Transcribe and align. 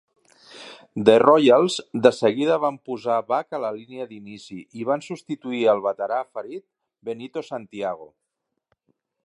The 1.09 1.13
Royals 1.23 1.75
de 2.05 2.11
seguida 2.19 2.57
van 2.63 2.79
posar 2.89 3.19
Buck 3.33 3.57
a 3.57 3.61
la 3.65 3.71
línia 3.77 4.09
d'inici, 4.13 4.59
i 4.81 4.89
van 4.93 5.05
substituir 5.09 5.63
el 5.75 5.85
veterà 5.87 6.21
ferit 6.39 6.67
Benito 7.11 7.45
Santiago. 7.53 8.09